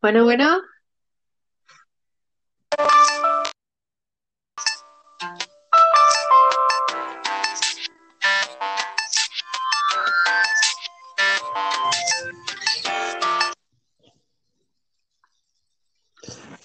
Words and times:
Bueno, 0.00 0.22
bueno, 0.22 0.60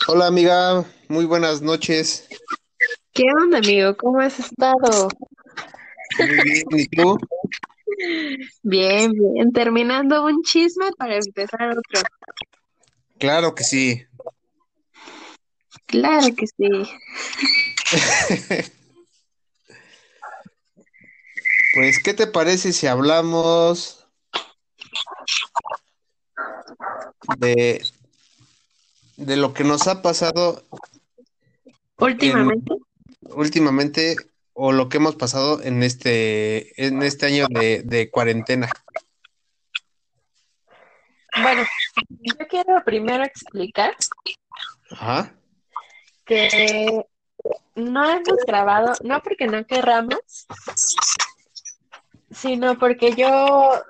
Hola 0.08 0.28
amiga, 0.28 0.86
muy 1.08 1.26
buenas 1.26 1.64
noches. 1.64 2.28
¿qué 3.14 3.24
onda, 3.42 3.58
amigo? 3.58 3.98
¿Cómo 3.98 4.20
has 4.20 4.38
estado? 4.38 5.08
Muy 6.20 6.44
bien, 6.44 6.66
¿y 6.70 6.86
tú? 6.88 7.18
Bien, 8.62 9.12
bien, 9.12 9.52
terminando 9.52 10.24
un 10.24 10.44
chisme 10.44 10.92
para 11.00 11.16
empezar 11.16 11.70
otro. 11.70 12.02
Claro 13.24 13.56
que 13.56 13.64
sí. 13.64 14.06
Claro 15.86 16.28
que 16.36 16.46
sí. 16.46 16.68
Pues, 21.76 22.04
¿qué 22.04 22.14
te 22.14 22.28
parece 22.28 22.74
si 22.74 22.86
hablamos 22.86 24.06
de, 27.40 27.82
de 29.16 29.38
lo 29.38 29.54
que 29.54 29.64
nos 29.64 29.88
ha 29.88 30.04
pasado 30.04 30.64
en 31.98 31.98
Últimamente, 31.98 32.76
últimamente 33.22 34.16
o 34.52 34.72
lo 34.72 34.90
que 34.90 34.98
hemos 34.98 35.16
pasado 35.16 35.64
en 35.64 35.82
este, 35.82 36.86
en 36.86 37.02
este 37.02 37.26
año 37.26 37.48
de, 37.50 37.82
de 37.84 38.12
cuarentena? 38.12 38.70
Bueno, 41.42 41.64
yo 42.10 42.48
quiero 42.48 42.84
primero 42.84 43.24
explicar 43.24 43.96
Ajá. 44.92 45.34
que 46.26 47.06
no 47.76 48.10
hemos 48.10 48.38
grabado, 48.46 48.94
no 49.04 49.22
porque 49.22 49.48
no 49.48 49.66
querramos, 49.66 50.20
sino 52.32 52.78
porque 52.78 53.14
yo 53.14 53.82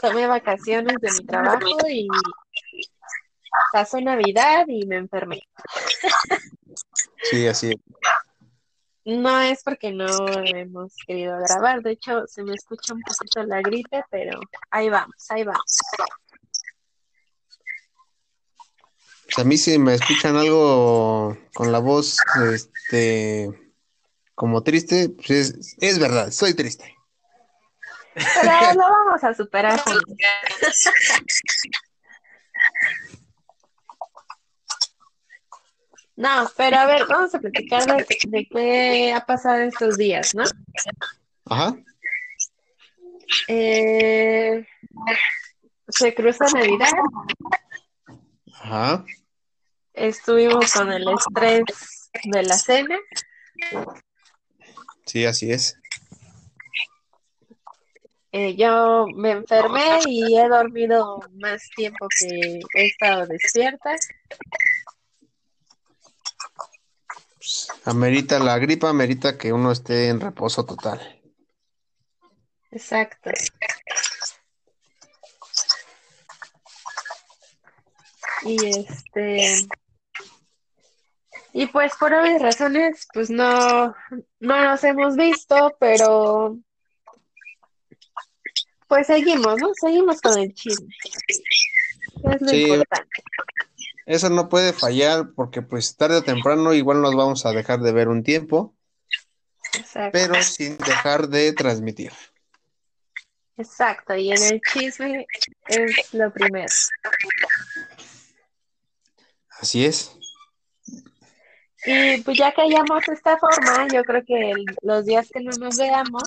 tomé 0.00 0.26
vacaciones 0.26 0.96
de 1.00 1.12
mi 1.12 1.26
trabajo 1.26 1.88
y 1.88 2.08
pasó 3.72 4.00
Navidad 4.00 4.66
y 4.68 4.86
me 4.86 4.96
enfermé. 4.96 5.42
Sí, 7.22 7.46
así. 7.46 7.72
No 9.04 9.40
es 9.40 9.62
porque 9.64 9.90
no 9.90 10.06
hemos 10.44 10.94
querido 11.06 11.36
grabar, 11.38 11.82
de 11.82 11.92
hecho 11.92 12.24
se 12.26 12.44
me 12.44 12.54
escucha 12.54 12.94
un 12.94 13.00
poquito 13.00 13.42
la 13.42 13.60
gripe, 13.60 14.04
pero 14.10 14.38
ahí 14.70 14.88
vamos, 14.88 15.16
ahí 15.28 15.42
vamos. 15.42 15.78
Pues 19.21 19.21
a 19.36 19.44
mí 19.44 19.56
si 19.56 19.78
me 19.78 19.94
escuchan 19.94 20.36
algo 20.36 21.36
con 21.54 21.72
la 21.72 21.78
voz, 21.78 22.18
este, 22.52 23.50
como 24.34 24.62
triste, 24.62 25.08
pues 25.08 25.30
es, 25.30 25.76
es 25.80 25.98
verdad, 25.98 26.30
soy 26.30 26.54
triste. 26.54 26.96
Pero 28.14 28.74
lo 28.74 28.80
vamos 28.80 29.24
a 29.24 29.34
superar. 29.34 29.82
No, 36.14 36.48
pero 36.56 36.76
a 36.76 36.86
ver, 36.86 37.06
vamos 37.08 37.34
a 37.34 37.38
platicar 37.38 37.86
de, 37.86 38.06
de 38.28 38.46
qué 38.46 39.12
ha 39.14 39.24
pasado 39.24 39.62
estos 39.62 39.96
días, 39.96 40.34
¿no? 40.34 40.44
Ajá. 41.46 41.74
Eh, 43.48 44.64
se 45.88 46.14
cruza 46.14 46.44
Navidad, 46.54 46.90
Ajá. 48.60 49.04
Estuvimos 50.02 50.72
con 50.72 50.90
el 50.92 51.06
estrés 51.08 52.10
de 52.24 52.42
la 52.42 52.56
cena, 52.56 52.98
Sí, 55.06 55.24
así 55.24 55.52
es. 55.52 55.78
eh, 58.32 58.56
yo 58.56 59.06
me 59.14 59.30
enfermé 59.32 60.00
y 60.06 60.36
he 60.38 60.48
dormido 60.48 61.20
más 61.34 61.68
tiempo 61.76 62.08
que 62.18 62.60
he 62.74 62.86
estado 62.86 63.26
despierta. 63.26 63.94
Amerita 67.84 68.38
la 68.38 68.58
gripa, 68.58 68.88
amerita 68.88 69.36
que 69.36 69.52
uno 69.52 69.70
esté 69.70 70.08
en 70.08 70.20
reposo 70.20 70.64
total. 70.64 71.20
Exacto. 72.70 73.30
Y 78.44 78.66
este, 78.66 79.68
y 81.52 81.66
pues 81.66 81.92
por 81.98 82.12
obvias 82.14 82.40
razones, 82.40 83.06
pues 83.12 83.30
no, 83.30 83.94
no 84.40 84.64
nos 84.64 84.84
hemos 84.84 85.16
visto, 85.16 85.76
pero 85.78 86.56
pues 88.88 89.06
seguimos, 89.06 89.58
¿no? 89.58 89.70
Seguimos 89.80 90.20
con 90.20 90.38
el 90.38 90.52
chisme. 90.54 90.88
Es 92.24 92.40
lo 92.40 92.48
Sí, 92.48 92.62
importante. 92.64 93.10
eso 94.06 94.30
no 94.30 94.48
puede 94.48 94.72
fallar 94.72 95.30
porque 95.34 95.62
pues 95.62 95.96
tarde 95.96 96.16
o 96.16 96.22
temprano 96.22 96.74
igual 96.74 97.00
nos 97.00 97.14
vamos 97.14 97.46
a 97.46 97.52
dejar 97.52 97.80
de 97.80 97.92
ver 97.92 98.08
un 98.08 98.22
tiempo, 98.22 98.74
Exacto. 99.74 100.10
pero 100.12 100.42
sin 100.42 100.76
dejar 100.78 101.28
de 101.28 101.52
transmitir. 101.52 102.12
Exacto. 103.56 104.14
Y 104.16 104.30
en 104.32 104.42
el 104.42 104.60
chisme 104.72 105.26
es 105.68 106.14
lo 106.14 106.32
primero. 106.32 106.72
Así 109.60 109.84
es. 109.84 110.16
Y 111.84 112.20
pues 112.22 112.38
ya 112.38 112.52
que 112.52 112.62
hayamos 112.62 113.08
esta 113.08 113.36
forma, 113.38 113.86
yo 113.92 114.04
creo 114.04 114.24
que 114.24 114.50
el- 114.52 114.64
los 114.82 115.04
días 115.04 115.28
que 115.32 115.40
no 115.40 115.50
nos 115.58 115.76
veamos, 115.76 116.22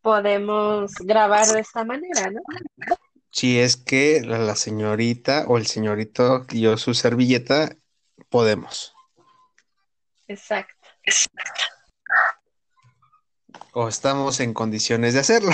podemos 0.00 0.92
grabar 1.00 1.46
de 1.48 1.60
esta 1.60 1.84
manera, 1.84 2.30
¿no? 2.30 2.40
Si 3.30 3.58
es 3.60 3.76
que 3.76 4.22
la, 4.24 4.38
la 4.38 4.56
señorita 4.56 5.44
o 5.48 5.58
el 5.58 5.66
señorito 5.66 6.40
dio 6.44 6.78
su 6.78 6.94
servilleta, 6.94 7.76
podemos. 8.30 8.94
Exacto. 10.28 10.72
O 13.72 13.88
estamos 13.88 14.40
en 14.40 14.54
condiciones 14.54 15.12
de 15.14 15.20
hacerlo. 15.20 15.52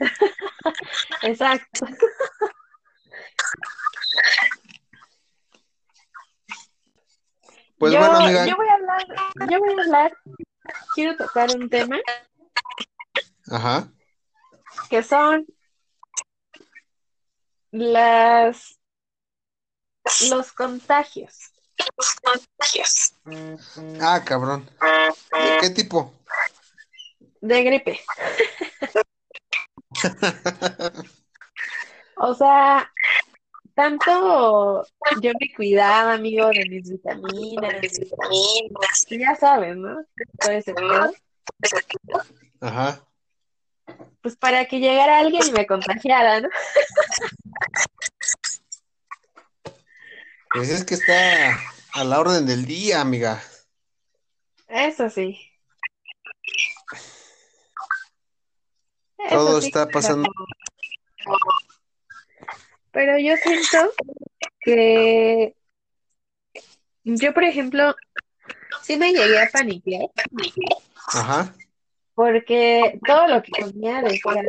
Exacto. 1.22 1.86
Pues 7.78 7.92
Yo, 7.92 7.98
bueno, 7.98 8.16
amiga. 8.16 8.46
yo 8.46 8.56
voy 8.56 8.68
a 8.68 8.74
hablar, 8.74 9.06
yo 9.50 9.58
voy 9.60 9.68
a 9.68 9.82
hablar, 9.82 10.16
quiero 10.94 11.16
tocar 11.16 11.50
un 11.54 11.68
tema 11.68 11.98
Ajá. 13.50 13.88
que 14.88 15.02
son 15.02 15.46
las 17.70 18.78
los 20.30 20.52
contagios 20.52 21.52
Ah, 24.00 24.22
cabrón. 24.24 24.68
¿De 24.80 25.58
qué 25.60 25.70
tipo? 25.70 26.14
de 27.40 27.62
gripe. 27.62 28.00
O 32.18 32.34
sea, 32.34 32.90
tanto 33.74 34.86
yo 35.20 35.32
me 35.40 35.54
cuidaba, 35.54 36.14
amigo, 36.14 36.48
de 36.48 36.64
mis 36.68 36.90
vitaminas, 36.90 37.82
y 39.08 39.18
ya 39.18 39.34
sabes, 39.36 39.76
¿no? 39.76 40.04
Todo 40.38 40.52
ese 40.52 40.74
pedo. 40.74 41.12
Ajá. 42.60 43.02
Pues 44.20 44.36
para 44.36 44.64
que 44.66 44.80
llegara 44.80 45.20
alguien 45.20 45.46
y 45.46 45.52
me 45.52 45.66
contagiara, 45.66 46.40
¿no? 46.40 46.48
Pues 50.52 50.70
es 50.70 50.84
que 50.84 50.94
está 50.94 51.58
a 51.92 52.04
la 52.04 52.18
orden 52.18 52.46
del 52.46 52.66
día, 52.66 53.00
amiga. 53.00 53.42
Eso 54.68 55.08
sí. 55.10 55.38
Eso 59.18 59.36
Todo 59.36 59.60
sí, 59.60 59.68
está 59.68 59.88
pasando. 59.88 60.28
Pero 61.18 61.36
yo 63.18 63.36
siento 63.36 63.92
que 64.60 65.54
yo, 67.04 67.34
por 67.34 67.44
ejemplo, 67.44 67.94
sí 68.82 68.96
me 68.96 69.12
llegué 69.12 69.40
a 69.40 69.50
paniquear 69.50 70.08
Ajá. 71.08 71.54
porque 72.14 72.98
todo 73.06 73.28
lo 73.28 73.42
que 73.42 73.52
comía 73.52 74.02
decía, 74.02 74.42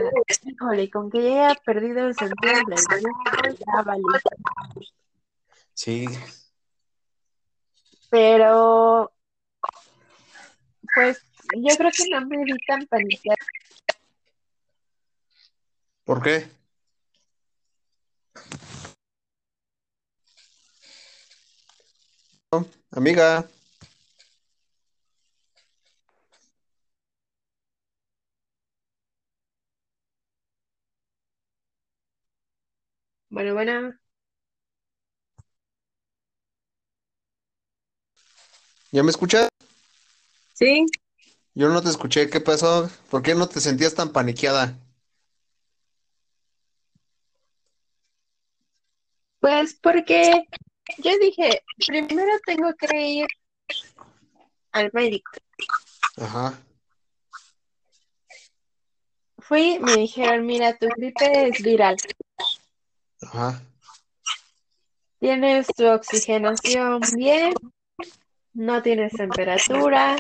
híjole, 0.46 0.90
con 0.90 1.12
que 1.12 1.24
ya 1.24 1.50
haya 1.50 1.56
perdido 1.66 2.08
el 2.08 2.16
sentido 2.16 2.54
del 2.54 3.58
ya 3.58 3.82
valí. 3.84 4.04
Sí. 5.74 6.08
Pero, 8.10 9.12
pues, 10.96 11.22
yo 11.58 11.76
creo 11.78 11.92
que 11.92 12.10
no 12.10 12.26
me 12.26 12.44
vi 12.44 12.54
tan 12.66 12.86
paniquear 12.88 13.38
¿Por 16.06 16.24
qué? 16.24 16.48
Amiga. 22.92 23.48
Bueno, 33.30 33.54
bueno. 33.54 33.94
¿Ya 38.92 39.04
me 39.04 39.12
escuchas? 39.12 39.50
Sí. 40.54 40.86
Yo 41.54 41.70
no 41.70 41.82
te 41.82 41.90
escuché. 41.90 42.30
¿Qué 42.30 42.42
pasó? 42.42 42.90
¿Por 43.10 43.22
qué 43.22 43.36
no 43.36 43.48
te 43.48 43.60
sentías 43.60 43.94
tan 43.94 44.12
paniqueada? 44.12 44.78
Pues 49.48 49.76
porque 49.82 50.46
yo 50.98 51.18
dije, 51.20 51.64
primero 51.88 52.38
tengo 52.46 52.74
que 52.74 53.02
ir 53.02 53.28
al 54.74 54.92
médico. 54.92 55.32
Ajá, 56.18 56.60
Fui, 59.38 59.80
me 59.80 59.96
dijeron, 59.96 60.46
mira, 60.46 60.78
tu 60.78 60.90
gripe 60.90 61.48
es 61.48 61.64
viral. 61.64 61.96
ajá. 63.22 63.62
Tienes 65.20 65.68
tu 65.68 65.86
oxigenación 65.86 67.00
bien, 67.16 67.54
no 68.54 68.82
tienes 68.82 69.14
temperatura, 69.14 70.18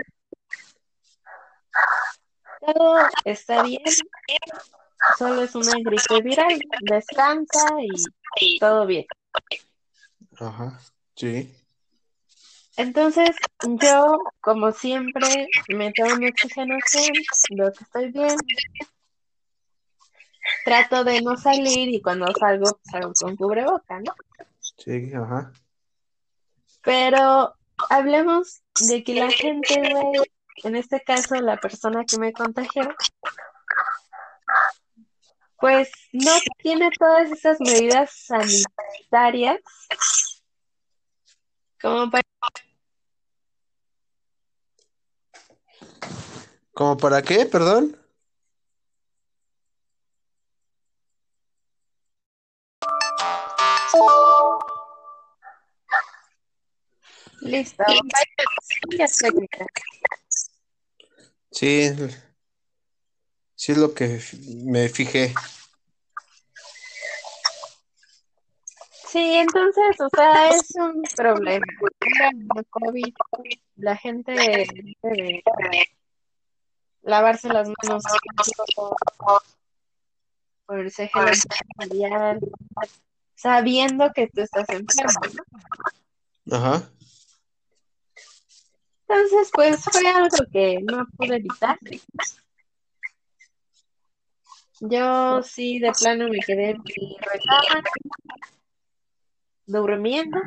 todo 2.66 2.98
está 3.26 3.62
bien, 3.64 3.84
solo 5.18 5.42
es 5.42 5.54
una 5.54 5.74
gripe 5.84 6.22
viral. 6.22 6.62
Descansa 6.80 7.66
y 7.82 7.94
todo 8.60 8.86
bien. 8.86 9.06
Ajá, 10.39 10.80
sí. 11.16 11.54
Entonces, 12.78 13.36
yo, 13.81 14.19
como 14.39 14.72
siempre, 14.72 15.48
me 15.69 15.92
tomo 15.94 16.16
mi 16.18 16.28
oxigenación, 16.28 17.12
veo 17.56 17.72
que 17.74 17.84
estoy 17.84 18.12
bien, 18.12 18.38
trato 20.63 21.04
de 21.04 21.22
no 21.22 21.38
salir 21.38 21.89
y 21.89 22.01
cuando 22.01 22.28
salgo, 22.39 22.66
pues 22.66 22.92
salgo 22.92 23.13
con 23.19 23.36
cubreboca, 23.36 24.00
¿no? 24.00 24.13
Sí, 24.78 25.12
ajá. 25.13 25.51
Pero 26.83 27.56
hablemos 27.90 28.62
de 28.88 29.04
que 29.04 29.16
la 29.16 29.31
gente, 29.31 29.75
güey, 29.92 30.22
en 30.63 30.75
este 30.75 31.01
caso 31.01 31.36
la 31.36 31.57
persona 31.57 32.06
que 32.06 32.18
me 32.18 32.31
contagió, 32.31 32.83
pues 35.59 35.89
no 36.13 36.31
tiene 36.57 36.89
todas 36.98 37.31
esas 37.31 37.59
medidas 37.59 38.12
sanitarias 38.25 39.59
como 41.81 42.09
para 42.09 42.24
¿Cómo 46.74 46.95
para 46.95 47.24
qué? 47.24 47.45
Perdón. 47.48 47.98
listo. 57.42 57.83
Sí, 61.51 61.92
sí 63.57 63.71
es 63.71 63.77
lo 63.77 63.94
que 63.94 64.21
me 64.63 64.88
fijé. 64.88 65.33
Sí, 69.07 69.36
entonces, 69.36 70.00
o 70.00 70.09
sea, 70.15 70.50
es 70.50 70.69
un 70.75 71.01
problema. 71.15 71.65
El 72.56 72.65
COVID, 72.69 73.13
la 73.77 73.98
gente 73.98 74.33
debe 74.33 75.44
lavarse 77.01 77.50
las 77.50 77.68
manos 77.68 78.04
ponerse 80.65 81.07
gel 81.07 81.27
antibacterial, 81.30 82.39
sabiendo 83.36 84.12
que 84.13 84.27
tú 84.27 84.42
estás 84.42 84.68
enfermo, 84.69 85.19
¿no? 86.45 86.57
Ajá. 86.57 86.89
Entonces, 89.07 89.50
pues 89.54 89.83
fue 89.83 90.07
algo 90.09 90.38
que 90.51 90.80
no 90.83 91.07
pude 91.18 91.38
evitar. 91.38 91.80
Yo 94.80 95.42
sí, 95.44 95.80
de 95.80 95.92
plano 95.92 96.28
me 96.30 96.40
quedé 96.40 96.72
en 96.72 96.78
mi 96.84 97.18
recámara, 97.20 97.90
durmiendo, 99.66 100.40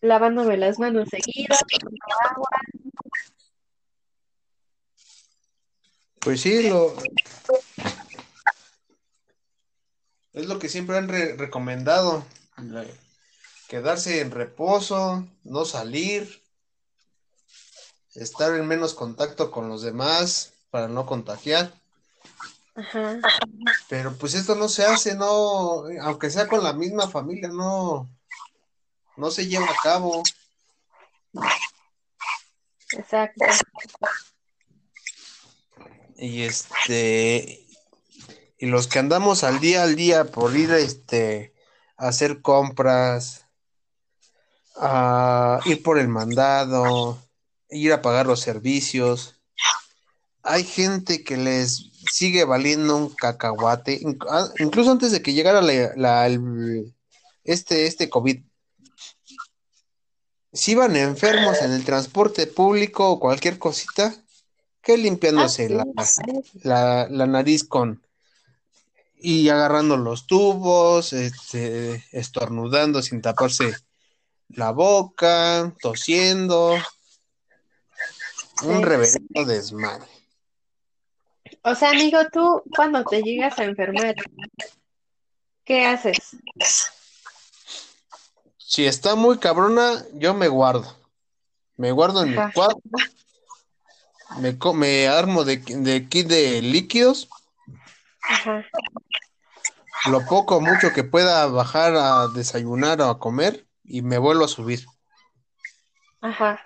lavándome 0.00 0.56
las 0.56 0.78
manos 0.78 1.08
seguido, 1.08 1.56
tomando 1.80 2.04
agua. 2.30 2.48
Pues 6.20 6.40
sí, 6.40 6.68
lo 6.68 6.94
es 10.32 10.46
lo 10.46 10.58
que 10.58 10.68
siempre 10.68 10.96
han 10.96 11.08
re- 11.08 11.36
recomendado. 11.36 12.24
quedarse 13.68 14.20
en 14.20 14.30
reposo, 14.30 15.26
no 15.44 15.64
salir, 15.64 16.42
estar 18.14 18.54
en 18.54 18.66
menos 18.66 18.94
contacto 18.94 19.50
con 19.50 19.68
los 19.68 19.82
demás 19.82 20.52
para 20.70 20.88
no 20.88 21.06
contagiar. 21.06 21.72
Ajá. 22.74 23.18
Pero 23.88 24.16
pues 24.16 24.34
esto 24.34 24.54
no 24.54 24.68
se 24.68 24.84
hace, 24.84 25.14
no, 25.14 25.84
aunque 26.02 26.30
sea 26.30 26.48
con 26.48 26.62
la 26.62 26.72
misma 26.72 27.08
familia, 27.08 27.48
no, 27.48 28.10
no 29.16 29.30
se 29.30 29.46
lleva 29.46 29.66
a 29.66 29.82
cabo. 29.82 30.22
Exacto. 32.90 33.44
Y 36.16 36.42
este, 36.42 37.66
y 38.58 38.66
los 38.66 38.86
que 38.86 38.98
andamos 38.98 39.44
al 39.44 39.60
día 39.60 39.82
al 39.82 39.96
día 39.96 40.24
por 40.24 40.56
ir 40.56 40.72
este, 40.72 41.54
a 41.96 42.08
hacer 42.08 42.40
compras, 42.42 43.46
a 44.76 45.60
ir 45.64 45.82
por 45.82 45.98
el 45.98 46.08
mandado, 46.08 47.23
ir 47.74 47.92
a 47.92 48.02
pagar 48.02 48.26
los 48.26 48.40
servicios. 48.40 49.34
Hay 50.42 50.64
gente 50.64 51.24
que 51.24 51.36
les 51.36 51.90
sigue 52.10 52.44
valiendo 52.44 52.96
un 52.96 53.08
cacahuate, 53.10 54.00
ah, 54.28 54.48
incluso 54.58 54.90
antes 54.90 55.10
de 55.10 55.22
que 55.22 55.32
llegara 55.32 55.62
la, 55.62 55.92
la- 55.96 56.26
el- 56.26 56.94
este, 57.44 57.86
este 57.86 58.08
COVID. 58.08 58.42
Si 60.52 60.72
iban 60.72 60.96
enfermos 60.96 61.60
en 61.62 61.72
el 61.72 61.84
transporte 61.84 62.46
público 62.46 63.10
o 63.10 63.18
cualquier 63.18 63.58
cosita, 63.58 64.14
que 64.82 64.92
Ah, 64.94 64.96
limpiándose 64.98 65.68
la, 65.70 65.84
sí. 66.04 66.22
la, 66.62 67.08
la 67.10 67.26
nariz 67.26 67.64
con 67.64 68.02
y 69.16 69.48
agarrando 69.48 69.96
los 69.96 70.26
tubos, 70.26 71.14
este, 71.14 72.04
estornudando 72.12 73.00
sin 73.02 73.22
taparse 73.22 73.74
la 74.50 74.70
boca, 74.70 75.74
tosiendo, 75.80 76.76
un 78.62 78.78
Sí. 78.78 78.84
reverendo 78.84 79.44
desmadre. 79.44 80.08
O 81.62 81.74
sea, 81.74 81.90
amigo, 81.90 82.18
tú 82.32 82.62
cuando 82.74 83.04
te 83.04 83.22
llegas 83.22 83.58
a 83.58 83.64
enfermar, 83.64 84.14
¿qué 85.64 85.86
haces? 85.86 86.36
Si 88.58 88.86
está 88.86 89.14
muy 89.14 89.38
cabrona, 89.38 90.04
yo 90.14 90.34
me 90.34 90.48
guardo. 90.48 90.96
Me 91.76 91.90
guardo 91.92 92.22
en 92.22 92.30
mi 92.30 92.52
cuarto, 92.52 92.80
me, 94.38 94.56
me 94.74 95.08
armo 95.08 95.44
de, 95.44 95.56
de 95.56 96.08
kit 96.08 96.28
de 96.28 96.62
líquidos, 96.62 97.28
Ajá. 98.28 98.64
lo 100.10 100.24
poco 100.26 100.56
o 100.56 100.60
mucho 100.60 100.92
que 100.92 101.02
pueda 101.02 101.46
bajar 101.46 101.96
a 101.96 102.28
desayunar 102.28 103.00
o 103.00 103.08
a 103.08 103.18
comer 103.18 103.66
y 103.82 104.02
me 104.02 104.18
vuelvo 104.18 104.44
a 104.44 104.48
subir. 104.48 104.86
Ajá. 106.20 106.64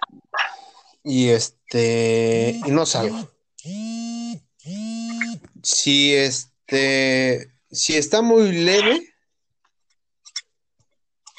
Y 1.10 1.30
este, 1.30 2.60
y 2.66 2.70
no 2.70 2.84
salgo. 2.84 3.16
Si 5.62 6.14
este, 6.14 7.50
si 7.70 7.96
está 7.96 8.20
muy 8.20 8.52
leve, 8.52 9.08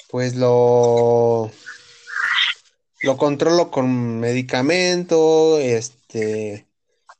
pues 0.10 0.36
lo, 0.36 1.52
lo 3.04 3.18
controlo 3.18 3.70
con 3.70 4.20
medicamento, 4.20 5.60
este, 5.60 6.68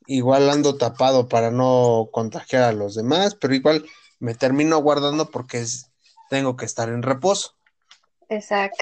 igual 0.08 0.50
ando 0.50 0.76
tapado 0.76 1.30
para 1.30 1.52
no 1.52 2.10
contagiar 2.12 2.64
a 2.64 2.74
los 2.74 2.96
demás, 2.96 3.36
pero 3.36 3.54
igual 3.54 3.86
me 4.20 4.34
termino 4.34 4.80
guardando 4.80 5.30
porque 5.30 5.60
es- 5.60 5.92
tengo 6.32 6.58
que 6.58 6.66
estar 6.66 6.90
en 6.90 7.04
reposo. 7.04 7.56
Exacto. 8.28 8.78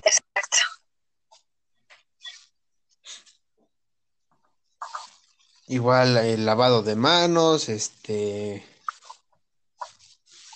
Igual 5.67 6.17
el 6.17 6.45
lavado 6.45 6.81
de 6.81 6.95
manos, 6.95 7.69
este, 7.69 8.65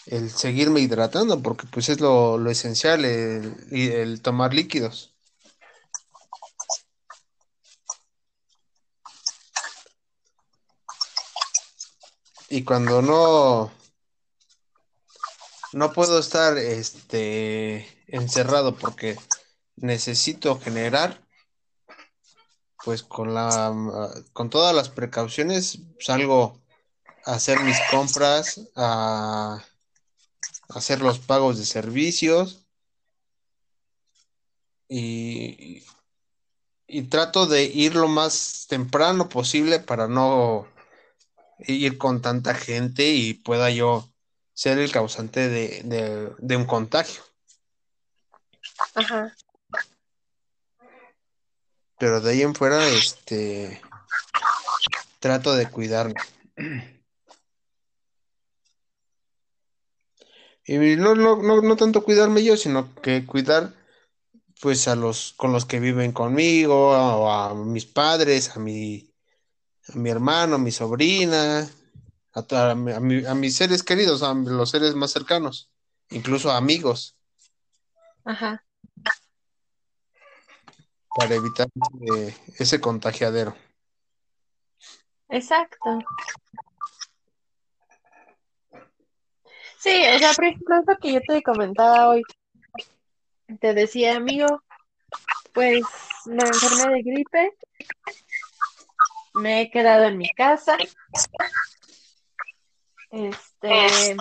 el 0.06 0.30
seguirme 0.32 0.80
hidratando, 0.80 1.41
porque 1.41 1.68
pues 1.68 1.89
es 1.89 2.00
lo, 2.00 2.38
lo 2.38 2.50
esencial, 2.50 3.06
el, 3.06 3.56
el 3.72 4.22
tomar 4.22 4.53
líquidos. 4.53 5.13
Y 12.50 12.63
cuando 12.65 13.01
no, 13.01 13.72
no 15.72 15.94
puedo 15.94 16.20
estar 16.20 16.58
este, 16.58 17.88
encerrado 18.08 18.75
porque 18.75 19.18
necesito 19.77 20.60
generar, 20.60 21.25
pues 22.84 23.04
con 23.04 23.34
la 23.34 23.74
con 24.34 24.50
todas 24.50 24.76
las 24.76 24.90
precauciones 24.90 25.80
salgo 26.00 26.60
a 27.26 27.34
hacer 27.34 27.60
mis 27.62 27.78
compras, 27.92 28.60
a 28.76 29.64
hacer 30.70 31.02
los 31.02 31.20
pagos 31.20 31.58
de 31.58 31.66
servicios 31.66 32.66
y, 34.90 35.84
y 36.88 37.04
trato 37.04 37.46
de 37.46 37.64
ir 37.64 37.96
lo 37.96 38.08
más 38.08 38.66
temprano 38.68 39.30
posible 39.30 39.80
para 39.80 40.08
no 40.08 40.68
ir 41.60 41.98
con 41.98 42.22
tanta 42.22 42.56
gente 42.56 43.10
y 43.10 43.36
pueda 43.36 43.70
yo 43.70 44.10
ser 44.54 44.80
el 44.80 44.92
causante 44.92 45.50
de, 45.50 46.34
de 46.38 46.56
un 46.56 46.66
contagio. 46.66 47.22
Ajá. 48.96 49.34
Pero 52.01 52.20
de 52.20 52.31
ahí 52.31 52.41
en 52.41 52.55
fuera, 52.55 52.88
este, 52.89 53.79
trato 55.20 55.53
de 55.53 55.70
cuidarme. 55.70 56.15
Y 60.65 60.77
no, 60.96 61.13
no, 61.13 61.36
no, 61.43 61.62
no 61.62 61.75
tanto 61.75 62.03
cuidarme 62.03 62.43
yo, 62.43 62.58
sino 62.58 62.96
que 62.96 63.24
cuidar 63.27 63.75
pues 64.60 64.88
a 64.88 64.96
los 64.96 65.34
con 65.38 65.51
los 65.51 65.65
que 65.65 65.79
viven 65.79 66.12
conmigo, 66.12 66.91
a, 66.96 67.51
a 67.51 67.53
mis 67.53 67.86
padres, 67.86 68.55
a 68.58 68.60
mi, 68.60 69.13
a 69.93 69.96
mi 69.96 70.10
hermano, 70.10 70.55
a 70.55 70.58
mi 70.58 70.72
sobrina, 70.72 71.70
a, 72.34 72.72
a, 72.72 72.75
mi- 72.75 73.25
a 73.27 73.36
mis 73.36 73.55
seres 73.55 73.84
queridos, 73.84 74.24
a 74.24 74.34
los 74.34 74.72
seres 74.72 74.96
más 74.96 75.12
cercanos, 75.12 75.70
incluso 76.10 76.50
amigos, 76.50 77.15
Ajá. 78.25 78.63
Para 81.15 81.36
evitar 81.36 81.68
eh, 82.01 82.36
ese 82.58 82.80
contagiadero. 82.80 83.56
Exacto. 85.30 86.00
Sí, 89.77 90.03
o 90.15 90.20
sea, 90.20 90.34
por 90.34 90.46
ejemplo, 90.46 90.75
es 90.77 90.86
lo 90.88 90.98
que 90.98 91.13
yo 91.13 91.22
te 91.22 91.41
comentaba 91.41 92.10
hoy. 92.10 92.24
Te 93.60 93.74
decía, 93.74 94.15
amigo, 94.15 94.62
pues 95.53 95.84
me 96.25 96.44
enfermé 96.44 96.96
de 96.96 97.01
gripe, 97.01 97.58
me 99.34 99.62
he 99.62 99.72
quedado 99.72 100.03
en 100.06 100.18
mi 100.18 100.30
casa, 100.30 100.77
este, 103.10 104.15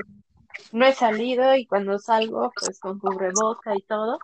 no 0.73 0.87
he 0.87 0.92
salido 0.92 1.54
y 1.54 1.66
cuando 1.66 1.99
salgo, 1.99 2.52
pues 2.59 2.80
con 2.80 2.99
cubreboca 2.99 3.76
y 3.76 3.82
todo. 3.82 4.18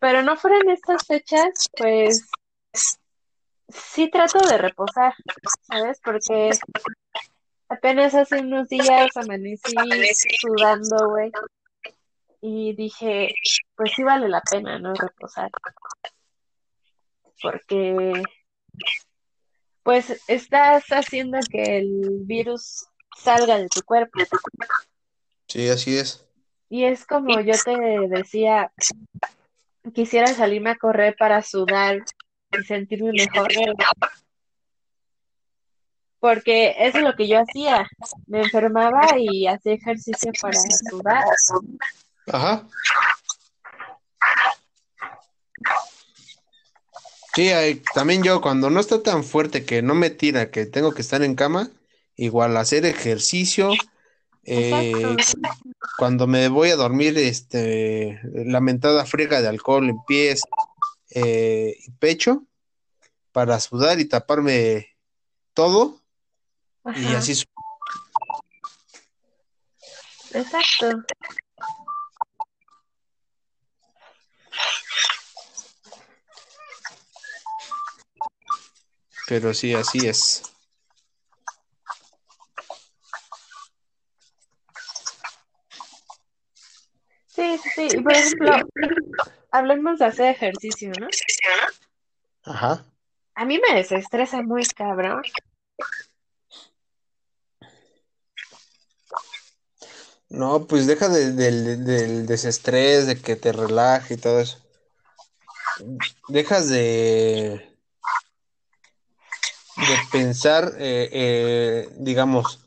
Pero 0.00 0.22
no 0.22 0.36
fueron 0.36 0.68
estas 0.70 1.06
fechas, 1.06 1.68
pues 1.76 2.28
sí 3.68 4.10
trato 4.10 4.38
de 4.40 4.58
reposar, 4.58 5.14
¿sabes? 5.62 6.00
Porque 6.02 6.50
apenas 7.68 8.14
hace 8.14 8.40
unos 8.40 8.68
días 8.68 9.14
amanecí 9.14 9.74
sudando, 10.40 11.10
güey, 11.10 11.30
y 12.40 12.74
dije, 12.74 13.34
pues 13.76 13.92
sí 13.94 14.02
vale 14.02 14.28
la 14.28 14.40
pena, 14.40 14.78
¿no? 14.78 14.94
Reposar. 14.94 15.50
Porque, 17.42 18.22
pues 19.82 20.22
estás 20.28 20.84
haciendo 20.88 21.38
que 21.50 21.78
el 21.78 22.20
virus 22.22 22.86
salga 23.18 23.58
de 23.58 23.68
tu 23.68 23.82
cuerpo. 23.82 24.18
Sí, 25.46 25.68
así 25.68 25.98
es. 25.98 26.26
Y 26.70 26.84
es 26.84 27.04
como 27.04 27.40
yo 27.40 27.54
te 27.64 27.76
decía, 28.08 28.72
quisiera 29.94 30.26
salirme 30.34 30.70
a 30.70 30.76
correr 30.76 31.16
para 31.18 31.42
sudar 31.42 31.98
y 32.52 32.64
sentirme 32.64 33.12
mejor. 33.12 33.48
Porque 36.18 36.74
eso 36.78 36.98
es 36.98 37.04
lo 37.04 37.14
que 37.16 37.26
yo 37.28 37.40
hacía. 37.40 37.88
Me 38.26 38.42
enfermaba 38.42 39.18
y 39.18 39.46
hacía 39.46 39.72
ejercicio 39.72 40.32
para 40.40 40.58
sudar. 40.90 41.24
Ajá. 42.26 42.66
Sí, 47.34 47.48
hay- 47.50 47.82
también 47.94 48.22
yo 48.22 48.40
cuando 48.40 48.70
no 48.70 48.80
está 48.80 49.02
tan 49.02 49.24
fuerte 49.24 49.64
que 49.64 49.82
no 49.82 49.94
me 49.94 50.10
tira, 50.10 50.50
que 50.50 50.66
tengo 50.66 50.92
que 50.92 51.00
estar 51.02 51.22
en 51.22 51.36
cama, 51.36 51.70
igual 52.16 52.56
hacer 52.56 52.84
ejercicio, 52.84 53.70
eh, 54.44 55.16
cuando 55.98 56.26
me 56.26 56.48
voy 56.48 56.70
a 56.70 56.76
dormir, 56.76 57.16
este, 57.18 58.20
la 58.32 58.60
mentada 58.60 59.04
friega 59.04 59.40
de 59.40 59.48
alcohol 59.48 59.88
en 59.88 60.02
pies 60.06 60.42
eh, 61.10 61.76
y 61.78 61.90
pecho 61.92 62.44
para 63.32 63.60
sudar 63.60 64.00
y 64.00 64.06
taparme 64.06 64.96
todo 65.54 66.00
y 66.94 67.14
así. 67.14 67.44
Exacto. 70.32 71.04
Pero 79.26 79.54
sí, 79.54 79.74
así 79.74 80.08
es. 80.08 80.49
Sí, 87.50 87.58
sí, 87.58 87.88
sí. 87.90 87.96
Y 87.98 88.00
por 88.02 88.12
ejemplo, 88.12 88.52
hablemos 89.50 89.98
de 89.98 90.04
hacer 90.04 90.26
ejercicio, 90.30 90.92
¿no? 91.00 91.08
Ajá. 92.44 92.84
A 93.34 93.44
mí 93.44 93.58
me 93.68 93.74
desestresa 93.76 94.42
muy 94.42 94.64
cabrón. 94.66 95.22
No, 100.28 100.66
pues 100.66 100.86
deja 100.86 101.08
de- 101.08 101.32
del, 101.32 101.84
del 101.84 102.26
desestrés, 102.26 103.06
de 103.06 103.20
que 103.20 103.34
te 103.34 103.50
relaje 103.52 104.14
y 104.14 104.16
todo 104.16 104.40
eso. 104.40 104.58
Dejas 106.28 106.68
de, 106.68 106.78
de 109.76 109.96
pensar, 110.12 110.74
eh, 110.78 111.08
eh, 111.12 111.88
digamos, 111.98 112.60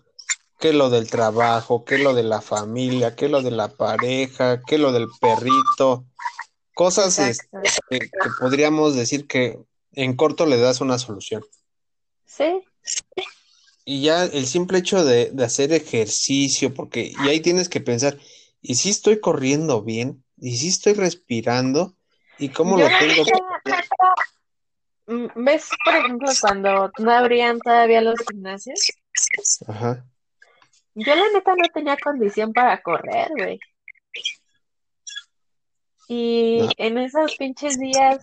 qué 0.64 0.72
lo 0.72 0.90
del 0.90 1.10
trabajo, 1.10 1.84
qué 1.84 1.98
lo 1.98 2.14
de 2.14 2.24
la 2.24 2.40
familia, 2.40 3.18
qué 3.18 3.28
lo 3.28 3.42
de 3.42 3.52
la 3.52 3.68
pareja, 3.68 4.62
qué 4.66 4.78
lo 4.78 4.94
del 4.94 5.10
perrito, 5.20 6.06
cosas 6.74 7.20
Exacto. 7.20 7.60
este, 7.62 8.10
que 8.10 8.30
podríamos 8.40 8.96
decir 8.96 9.28
que 9.28 9.60
en 9.92 10.16
corto 10.16 10.46
le 10.46 10.56
das 10.56 10.80
una 10.80 10.98
solución. 11.00 11.44
Sí, 12.26 12.64
Y 13.84 14.04
ya 14.04 14.24
el 14.24 14.46
simple 14.46 14.78
hecho 14.78 15.04
de, 15.04 15.32
de 15.32 15.44
hacer 15.44 15.74
ejercicio, 15.74 16.74
porque 16.74 17.12
y 17.12 17.28
ahí 17.28 17.42
tienes 17.42 17.68
que 17.68 17.82
pensar, 17.82 18.18
¿y 18.62 18.76
si 18.76 18.90
estoy 18.90 19.20
corriendo 19.20 19.84
bien? 19.84 20.24
¿Y 20.38 20.56
si 20.56 20.70
estoy 20.70 20.94
respirando? 20.94 21.94
¿Y 22.40 22.48
cómo 22.48 22.80
yo 22.80 22.88
lo 22.88 22.98
tengo? 23.00 23.26
neta, 23.66 24.14
mm, 25.08 25.44
¿ves, 25.44 25.70
por 25.84 25.94
ejemplo, 25.94 26.32
cuando 26.40 26.90
no 27.00 27.12
abrían 27.12 27.60
todavía 27.60 28.00
los 28.00 28.16
gimnasios? 28.26 28.80
Ajá. 29.68 30.06
Yo 30.96 31.16
la 31.16 31.24
neta 31.34 31.56
no 31.56 31.68
tenía 31.74 31.98
condición 31.98 32.54
para 32.54 32.82
correr, 32.82 33.30
güey. 33.36 33.60
Y 36.08 36.60
No. 36.62 36.70
en 36.78 36.98
esos 37.00 37.36
pinches 37.38 37.80
días, 37.80 38.20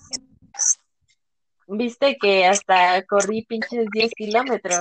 viste 1.66 2.16
que 2.20 2.46
hasta 2.46 3.02
corrí 3.06 3.44
pinches 3.46 3.86
10 3.92 4.12
kilómetros. 4.14 4.80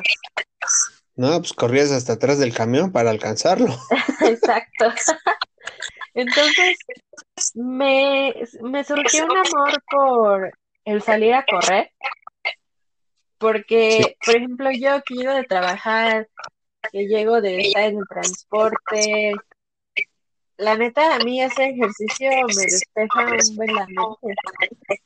No, 1.15 1.37
pues 1.39 1.53
corrías 1.53 1.91
hasta 1.91 2.13
atrás 2.13 2.39
del 2.39 2.53
camión 2.53 2.91
para 2.91 3.09
alcanzarlo. 3.09 3.67
Exacto. 4.21 4.93
Entonces, 6.13 6.77
me, 7.55 8.33
me 8.61 8.83
surgió 8.83 9.25
un 9.25 9.37
amor 9.37 9.83
por 9.89 10.51
el 10.85 11.01
salir 11.01 11.33
a 11.33 11.45
correr, 11.45 11.91
Sí. 12.43 12.51
porque, 13.37 14.17
por 14.25 14.35
ejemplo, 14.35 14.71
yo 14.71 15.01
que 15.05 15.15
llego 15.15 15.33
de 15.33 15.43
trabajar, 15.43 16.27
que 16.91 17.07
llego 17.07 17.41
de 17.41 17.59
estar 17.61 17.83
en 17.83 17.97
el 17.99 18.07
transporte, 18.07 19.33
la 20.57 20.75
neta, 20.77 21.15
a 21.15 21.19
mí 21.19 21.41
ese 21.41 21.69
ejercicio 21.69 22.29
me 22.55 22.63
despeja 22.63 23.25
un 23.49 23.55
buen 23.55 23.75
la 23.75 23.87
mente. 23.87 25.01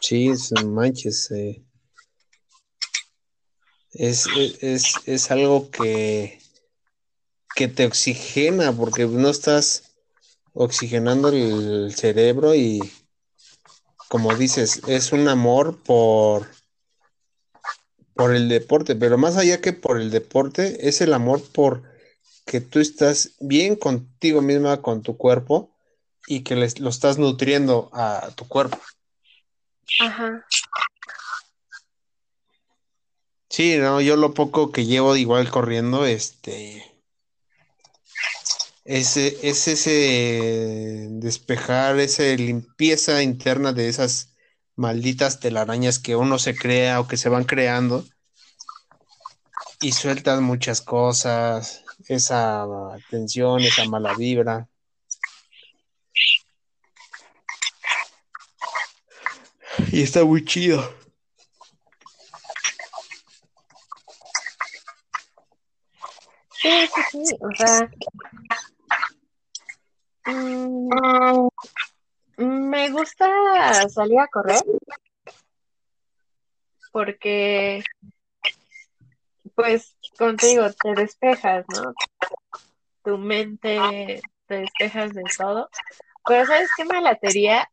Sí, 0.00 0.28
es- 0.28 0.52
manches. 0.52 1.30
eh, 1.30 1.62
es, 3.92 4.26
es, 4.26 4.62
es, 4.62 5.08
es 5.08 5.30
algo 5.30 5.70
que, 5.70 6.40
que 7.54 7.68
te 7.68 7.86
oxigena, 7.86 8.72
porque 8.72 9.06
no 9.06 9.28
estás 9.28 9.94
oxigenando 10.54 11.28
el 11.28 11.94
cerebro 11.94 12.54
y 12.54 12.80
como 14.08 14.34
dices, 14.34 14.82
es 14.86 15.12
un 15.12 15.28
amor 15.28 15.82
por 15.82 16.46
por 18.14 18.34
el 18.34 18.48
deporte, 18.48 18.94
pero 18.94 19.18
más 19.18 19.36
allá 19.36 19.60
que 19.60 19.72
por 19.72 20.00
el 20.00 20.10
deporte, 20.10 20.88
es 20.88 21.00
el 21.00 21.14
amor 21.14 21.42
por 21.52 21.82
que 22.46 22.60
tú 22.60 22.80
estás 22.80 23.32
bien 23.40 23.76
contigo 23.76 24.42
misma, 24.42 24.82
con 24.82 25.02
tu 25.02 25.16
cuerpo 25.16 25.70
y 26.26 26.42
que 26.42 26.56
les, 26.56 26.80
lo 26.80 26.90
estás 26.90 27.18
nutriendo 27.18 27.90
a 27.92 28.30
tu 28.34 28.46
cuerpo. 28.46 28.78
Ajá. 30.00 30.44
Sí, 33.48 33.76
no, 33.76 34.00
yo 34.00 34.16
lo 34.16 34.32
poco 34.32 34.72
que 34.72 34.86
llevo 34.86 35.14
igual 35.14 35.50
corriendo, 35.50 36.06
este, 36.06 36.82
ese, 38.84 39.38
es 39.42 39.68
ese 39.68 41.08
despejar, 41.10 41.98
esa 42.00 42.22
limpieza 42.22 43.22
interna 43.22 43.72
de 43.72 43.88
esas 43.88 44.31
malditas 44.82 45.38
telarañas 45.38 46.00
que 46.00 46.16
uno 46.16 46.40
se 46.40 46.56
crea 46.56 46.98
o 47.00 47.06
que 47.06 47.16
se 47.16 47.28
van 47.28 47.44
creando 47.44 48.04
y 49.80 49.92
sueltas 49.92 50.40
muchas 50.40 50.80
cosas, 50.80 51.84
esa 52.08 52.66
tensión, 53.08 53.60
esa 53.60 53.84
mala 53.84 54.14
vibra. 54.14 54.68
Y 59.92 60.02
está 60.02 60.24
muy 60.24 60.44
chido. 60.44 60.82
Sí, 66.60 66.70
sí, 66.94 67.24
sí, 67.24 67.36
o 67.40 67.50
sea, 67.56 67.90
mm, 70.26 71.48
me 72.36 72.90
gusta 72.90 73.88
salir 73.88 74.20
a 74.20 74.28
correr 74.28 74.62
porque, 76.92 77.82
pues, 79.54 79.96
contigo 80.16 80.70
te 80.72 80.94
despejas, 80.94 81.64
¿no? 81.68 81.94
Tu 83.02 83.18
mente 83.18 84.20
te 84.46 84.54
despejas 84.58 85.12
de 85.14 85.24
todo. 85.36 85.68
Pero 86.26 86.46
¿sabes 86.46 86.68
qué 86.76 86.84
me 86.84 87.00
latería? 87.00 87.68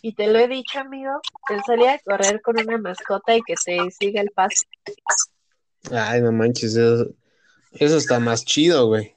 Y 0.00 0.14
te 0.14 0.28
lo 0.28 0.38
he 0.38 0.48
dicho, 0.48 0.78
amigo, 0.78 1.20
el 1.50 1.62
salir 1.64 1.88
a 1.88 1.98
correr 1.98 2.40
con 2.40 2.58
una 2.58 2.78
mascota 2.78 3.34
y 3.36 3.42
que 3.42 3.54
te 3.62 3.90
siga 3.90 4.20
el 4.22 4.30
paso. 4.30 4.64
Ay, 5.90 6.22
no 6.22 6.32
manches, 6.32 6.76
eso, 6.76 7.10
eso 7.72 7.96
está 7.96 8.20
más 8.20 8.44
chido, 8.44 8.86
güey. 8.86 9.16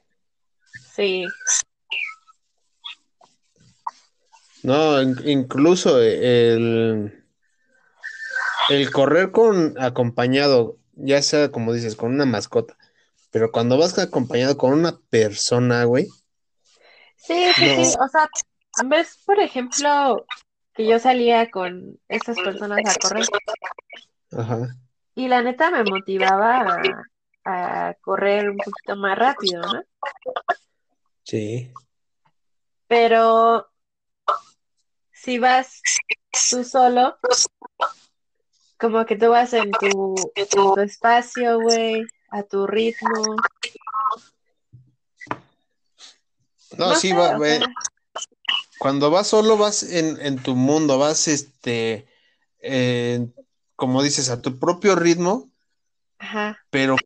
Sí, 0.94 1.26
No, 4.62 5.00
in- 5.02 5.16
incluso 5.24 6.00
el, 6.00 7.12
el 8.70 8.90
correr 8.90 9.32
con 9.32 9.74
acompañado, 9.80 10.76
ya 10.94 11.22
sea 11.22 11.50
como 11.50 11.72
dices, 11.72 11.96
con 11.96 12.12
una 12.12 12.26
mascota, 12.26 12.76
pero 13.30 13.52
cuando 13.52 13.78
vas 13.78 13.98
acompañado 13.98 14.56
con 14.56 14.72
una 14.72 14.98
persona, 15.10 15.84
güey, 15.84 16.08
sí, 17.16 17.52
sí, 17.54 17.66
no, 17.66 17.74
sí. 17.84 17.96
O 18.00 18.08
sea, 18.08 18.28
ves, 18.86 19.18
por 19.24 19.40
ejemplo, 19.40 20.26
que 20.74 20.86
yo 20.86 20.98
salía 20.98 21.50
con 21.50 21.98
esas 22.08 22.36
personas 22.38 22.80
a 22.86 22.94
correr 23.00 23.26
ajá, 24.32 24.76
y 25.14 25.28
la 25.28 25.42
neta 25.42 25.70
me 25.70 25.84
motivaba 25.84 27.04
a, 27.44 27.88
a 27.88 27.94
correr 28.00 28.50
un 28.50 28.56
poquito 28.58 28.96
más 28.96 29.18
rápido, 29.18 29.62
¿no? 29.68 29.82
sí, 31.24 31.70
Pero 32.88 33.69
si 35.22 35.38
vas 35.38 35.82
tú 36.50 36.64
solo, 36.64 37.18
como 38.78 39.04
que 39.04 39.16
tú 39.16 39.28
vas 39.28 39.52
en 39.52 39.74
tu, 39.74 40.32
en 40.34 40.46
tu 40.46 40.80
espacio, 40.80 41.60
güey, 41.60 42.06
a 42.30 42.42
tu 42.42 42.66
ritmo. 42.66 43.36
no, 46.78 46.88
No 46.88 46.94
sí, 46.94 47.08
sé, 47.08 47.14
va, 47.14 47.38
sea, 47.38 47.74
cuando 48.78 49.10
vas 49.10 49.26
solo 49.26 49.58
vas 49.58 49.82
en, 49.82 50.18
en 50.24 50.42
tu 50.42 50.54
mundo, 50.54 50.98
vas 50.98 51.28
este, 51.28 52.08
en- 52.60 53.34
como 53.76 54.02
dices, 54.02 54.30
a 54.30 54.40
tu 54.40 54.58
propio 54.58 54.94
ritmo, 54.94 55.50
ajá, 56.18 56.58
pero 56.70 56.96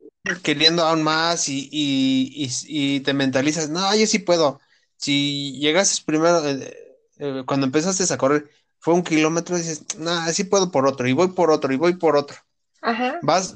queriendo 0.43 0.83
aún 0.83 1.03
más 1.03 1.49
y, 1.49 1.67
y, 1.71 2.31
y, 2.45 2.49
y 2.95 2.99
te 3.01 3.13
mentalizas, 3.13 3.69
no, 3.69 3.93
yo 3.95 4.07
sí 4.07 4.19
puedo. 4.19 4.59
Si 4.97 5.57
llegases 5.59 5.99
primero, 6.01 6.47
eh, 6.47 6.84
eh, 7.19 7.43
cuando 7.45 7.65
empezaste 7.65 8.11
a 8.13 8.17
correr, 8.17 8.49
fue 8.79 8.93
un 8.93 9.03
kilómetro, 9.03 9.57
dices, 9.57 9.97
no, 9.97 10.25
sí 10.31 10.43
puedo 10.43 10.71
por 10.71 10.87
otro, 10.87 11.07
y 11.07 11.13
voy 11.13 11.29
por 11.29 11.51
otro, 11.51 11.73
y 11.73 11.77
voy 11.77 11.95
por 11.95 12.15
otro. 12.15 12.37
ajá, 12.81 13.19
Vas 13.21 13.55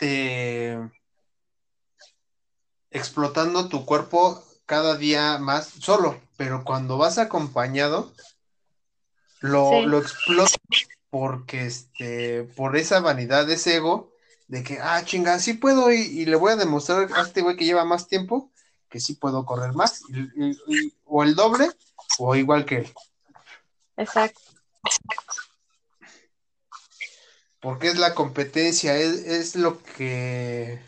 eh, 0.00 0.78
explotando 2.90 3.68
tu 3.68 3.84
cuerpo 3.84 4.42
cada 4.66 4.96
día 4.96 5.38
más 5.38 5.68
solo, 5.80 6.20
pero 6.36 6.64
cuando 6.64 6.98
vas 6.98 7.18
acompañado, 7.18 8.12
lo, 9.40 9.70
sí, 9.82 9.86
lo 9.86 9.98
explotas 9.98 10.58
porque 11.10 11.66
este, 11.66 12.44
por 12.44 12.76
esa 12.76 13.00
vanidad, 13.00 13.48
ese 13.50 13.76
ego, 13.76 14.12
de 14.46 14.62
que, 14.62 14.78
ah, 14.80 15.02
chinga, 15.04 15.38
sí 15.38 15.54
puedo, 15.54 15.92
y, 15.92 16.00
y 16.00 16.26
le 16.26 16.36
voy 16.36 16.52
a 16.52 16.56
demostrar 16.56 17.08
a 17.14 17.22
este 17.22 17.42
güey 17.42 17.56
que 17.56 17.64
lleva 17.64 17.84
más 17.84 18.08
tiempo 18.08 18.50
que 18.90 19.00
sí 19.00 19.14
puedo 19.14 19.44
correr 19.44 19.72
más, 19.74 20.02
y- 20.08 20.44
y- 20.44 20.58
y- 20.66 20.92
o 21.04 21.22
el 21.22 21.34
doble, 21.34 21.68
o 22.18 22.34
igual 22.36 22.64
que 22.64 22.76
él, 22.78 22.94
exacto, 23.96 24.40
porque 27.60 27.88
es 27.88 27.98
la 27.98 28.14
competencia, 28.14 28.96
es, 28.96 29.26
es 29.26 29.56
lo 29.56 29.82
que, 29.82 30.80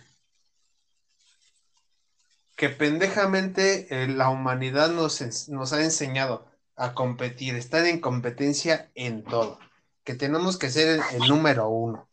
que 2.56 2.68
pendejamente 2.68 4.04
eh, 4.04 4.08
la 4.08 4.28
humanidad 4.30 4.90
nos, 4.90 5.48
nos 5.48 5.72
ha 5.72 5.82
enseñado 5.82 6.46
a 6.76 6.94
competir, 6.94 7.54
estar 7.56 7.84
en 7.86 8.00
competencia 8.00 8.90
en 8.94 9.24
todo, 9.24 9.58
que 10.04 10.14
tenemos 10.14 10.58
que 10.58 10.70
ser 10.70 10.88
el, 10.88 11.02
el 11.22 11.28
número 11.28 11.68
uno. 11.68 12.08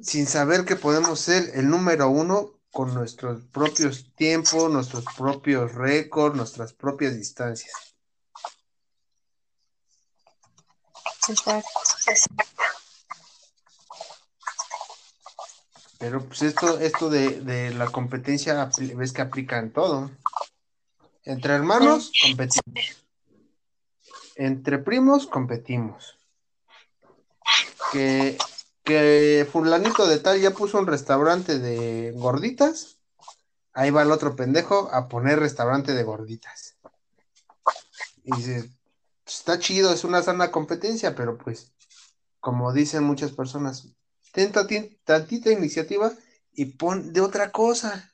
sin 0.00 0.26
saber 0.26 0.64
que 0.64 0.76
podemos 0.76 1.20
ser 1.20 1.52
el 1.54 1.68
número 1.70 2.08
uno 2.10 2.58
con 2.72 2.94
nuestros 2.94 3.42
propios 3.52 4.12
tiempos, 4.14 4.70
nuestros 4.70 5.04
propios 5.16 5.74
récords, 5.74 6.36
nuestras 6.36 6.72
propias 6.72 7.14
distancias. 7.16 7.94
exacto. 11.28 11.68
Pero 15.98 16.24
pues 16.24 16.42
esto, 16.42 16.80
esto 16.80 17.10
de, 17.10 17.40
de 17.42 17.72
la 17.74 17.86
competencia, 17.86 18.68
ves 18.96 19.12
que 19.12 19.22
aplica 19.22 19.58
en 19.58 19.72
todo. 19.72 20.10
Entre 21.24 21.54
hermanos, 21.54 22.10
competimos. 22.20 23.04
Entre 24.34 24.78
primos, 24.78 25.28
competimos. 25.28 26.18
Que, 27.92 28.36
que 28.84 29.46
fulanito 29.50 30.06
de 30.06 30.18
tal 30.18 30.40
ya 30.40 30.50
puso 30.52 30.78
un 30.78 30.86
restaurante 30.86 31.58
de 31.58 32.12
gorditas, 32.12 32.98
ahí 33.72 33.90
va 33.90 34.02
el 34.02 34.12
otro 34.12 34.36
pendejo 34.36 34.88
a 34.92 35.08
poner 35.08 35.38
restaurante 35.38 35.92
de 35.94 36.02
gorditas. 36.02 36.76
Y 38.24 38.34
dices, 38.36 38.66
está 39.26 39.58
chido, 39.58 39.92
es 39.92 40.04
una 40.04 40.22
sana 40.22 40.50
competencia, 40.50 41.14
pero 41.14 41.38
pues, 41.38 41.72
como 42.40 42.72
dicen 42.72 43.04
muchas 43.04 43.32
personas, 43.32 43.88
ten 44.32 44.52
tantita 44.52 45.50
iniciativa 45.50 46.12
y 46.52 46.66
pon 46.66 47.12
de 47.12 47.20
otra 47.20 47.50
cosa. 47.50 48.12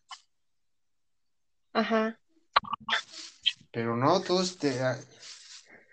ajá, 1.72 2.18
Pero 3.72 3.96
no, 3.96 4.20
todos 4.22 4.58
te, 4.58 4.80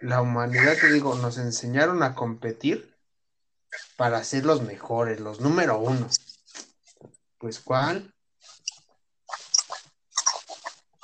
la 0.01 0.21
humanidad, 0.21 0.77
te 0.79 0.91
digo, 0.91 1.15
nos 1.15 1.37
enseñaron 1.37 2.03
a 2.03 2.15
competir 2.15 2.94
para 3.97 4.23
ser 4.23 4.45
los 4.45 4.61
mejores, 4.61 5.19
los 5.19 5.39
número 5.39 5.79
uno. 5.79 6.07
Pues, 7.37 7.59
¿cuál? 7.59 8.13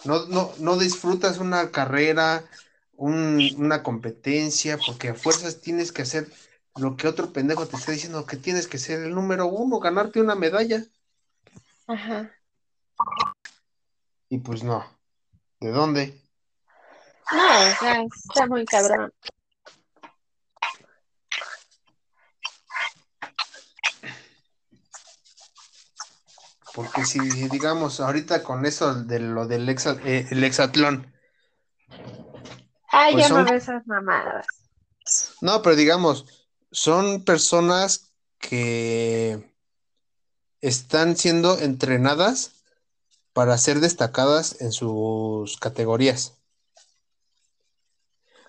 No, 0.03 0.25
no, 0.27 0.51
no 0.57 0.77
disfrutas 0.77 1.37
una 1.37 1.71
carrera, 1.71 2.43
un- 2.93 3.53
una 3.57 3.83
competencia, 3.83 4.77
porque 4.85 5.09
a 5.09 5.15
fuerzas 5.15 5.61
tienes 5.61 5.91
que 5.91 6.01
hacer 6.01 6.31
lo 6.75 6.95
que 6.97 7.07
otro 7.07 7.31
pendejo 7.33 7.67
te 7.67 7.75
está 7.75 7.91
diciendo, 7.91 8.25
que 8.25 8.37
tienes 8.37 8.67
que 8.67 8.77
ser 8.77 9.01
el 9.01 9.13
número 9.13 9.45
uno, 9.47 9.79
ganarte 9.79 10.21
una 10.21 10.35
medalla. 10.35 10.83
ajá. 11.87 12.31
Y 14.29 14.37
pues 14.37 14.63
no. 14.63 14.85
¿De 15.59 15.69
dónde? 15.71 16.17
No, 17.31 17.45
o 17.45 17.75
sea, 17.79 18.03
está 18.03 18.47
muy 18.47 18.65
cabrón. 18.65 19.11
Porque 26.73 27.03
si 27.03 27.19
digamos 27.49 27.99
ahorita 27.99 28.43
con 28.43 28.65
eso 28.65 28.93
de 28.95 29.19
lo 29.19 29.45
del 29.47 29.67
exa- 29.69 29.99
eh, 30.05 30.27
el 30.31 30.43
hexatlón, 30.43 31.11
Ay, 32.93 33.13
Pues 33.13 33.23
ya 33.23 33.29
son- 33.29 33.45
no 33.45 33.53
esas 33.53 33.87
mamadas. 33.87 34.47
no, 35.39 35.61
pero 35.61 35.75
digamos, 35.77 36.25
son 36.71 37.23
personas 37.23 38.11
que 38.37 39.49
están 40.59 41.15
siendo 41.15 41.57
entrenadas 41.57 42.63
para 43.33 43.57
ser 43.57 43.79
destacadas 43.79 44.59
en 44.61 44.71
sus 44.73 45.57
categorías. 45.57 46.33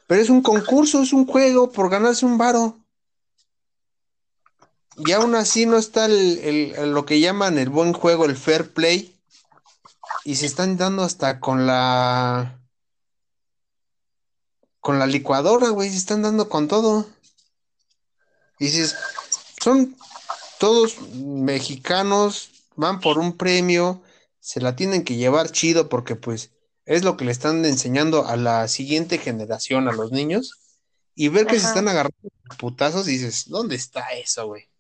Pero 0.09 0.21
es 0.21 0.29
un 0.29 0.43
concurso, 0.43 1.03
es 1.03 1.13
un 1.13 1.27
juego 1.27 1.71
por 1.71 1.89
ganarse 1.89 2.27
un 2.27 2.37
varo. 2.37 2.79
Y 4.97 5.13
aún 5.13 5.35
así 5.35 5.67
no 5.67 5.79
está 5.79 6.07
el, 6.07 6.93
lo 6.93 7.05
que 7.07 7.21
llaman 7.21 7.59
el 7.59 7.71
buen 7.71 7.93
juego, 7.93 8.25
el 8.25 8.37
fair 8.37 8.73
play. 8.73 9.15
Y 10.25 10.37
se 10.37 10.47
están 10.47 10.77
dando 10.77 11.03
hasta 11.03 11.41
con 11.41 11.67
la 11.67 12.59
con 14.81 14.99
la 14.99 15.07
licuadora, 15.07 15.69
güey, 15.69 15.91
se 15.91 15.97
están 15.97 16.23
dando 16.23 16.49
con 16.49 16.67
todo. 16.67 17.07
Y 18.59 18.67
dices, 18.67 18.97
son 19.63 19.97
todos 20.59 21.01
mexicanos, 21.13 22.51
van 22.75 23.01
por 23.01 23.19
un 23.19 23.37
premio, 23.37 24.03
se 24.41 24.61
la 24.61 24.75
tienen 24.75 25.05
que 25.05 25.17
llevar 25.17 25.53
chido 25.53 25.89
porque 25.89 26.17
pues 26.17 26.51
es 26.85 27.05
lo 27.05 27.17
que 27.17 27.25
le 27.25 27.33
están 27.33 27.65
enseñando 27.65 28.27
a 28.27 28.37
la 28.37 28.67
siguiente 28.67 29.19
generación, 29.19 29.89
a 29.89 29.93
los 29.93 30.11
niños. 30.11 30.59
Y 31.15 31.29
ver 31.29 31.47
que 31.47 31.61
se 31.61 31.67
están 31.67 31.89
agarrando 31.89 32.17
putazos, 32.59 33.07
dices, 33.07 33.49
¿dónde 33.49 33.77
está 33.77 34.13
eso, 34.13 34.47
güey? 34.47 34.72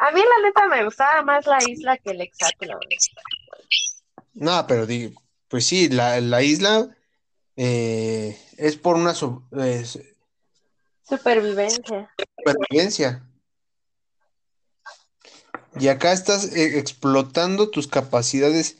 A 0.00 0.10
mí 0.10 0.20
la 0.20 0.46
neta 0.46 0.66
me 0.66 0.84
gustaba 0.84 1.22
más 1.22 1.46
la 1.46 1.58
isla 1.62 1.96
que 1.98 2.10
el 2.10 2.20
hexátlon. 2.20 2.80
No, 4.34 4.66
pero 4.66 4.86
di- 4.86 5.14
pues 5.48 5.66
sí, 5.66 5.88
la, 5.88 6.20
la 6.20 6.42
isla 6.42 6.96
eh, 7.56 8.36
es 8.58 8.76
por 8.76 8.96
una 8.96 9.12
eh, 9.12 9.84
Supervivencia. 11.08 12.10
supervivencia. 12.36 13.22
Y 15.78 15.88
acá 15.88 16.12
estás 16.12 16.54
eh, 16.56 16.78
explotando 16.78 17.70
tus 17.70 17.86
capacidades 17.88 18.78